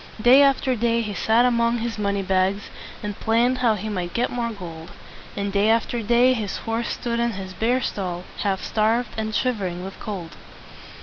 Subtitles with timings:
[0.19, 2.71] Day after day he sat among his money bags,
[3.03, 4.89] and planned how he might get more gold;
[5.37, 9.61] and day after day his horse stood in his bare stall, half starved, and shiv
[9.61, 10.35] er ing with cold.